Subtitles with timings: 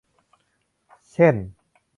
[1.11, 1.35] เช่น